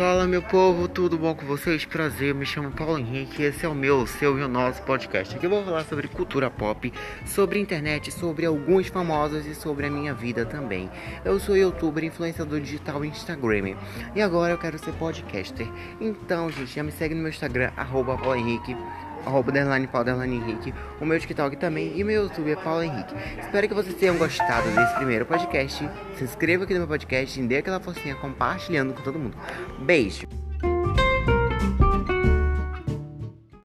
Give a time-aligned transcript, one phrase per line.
[0.00, 1.84] Fala meu povo, tudo bom com vocês?
[1.84, 5.36] Prazer, me chamo Paulo Henrique, esse é o meu, o seu e o nosso podcast.
[5.36, 6.90] Aqui eu vou falar sobre cultura pop,
[7.26, 10.88] sobre internet, sobre alguns famosos e sobre a minha vida também.
[11.22, 13.76] Eu sou youtuber, influenciador digital e Instagram.
[14.14, 15.68] E agora eu quero ser podcaster.
[16.00, 18.74] Então, gente, já me segue no meu Instagram, arroba Paulo Henrique
[19.24, 23.14] arroba underline Paulo Henrique, o meu TikTok também e meu YouTube é Paulo Henrique.
[23.38, 25.88] Espero que vocês tenham gostado desse primeiro podcast.
[26.16, 29.36] Se inscreva aqui no meu podcast dê aquela forcinha compartilhando com todo mundo.
[29.80, 30.49] Beijo!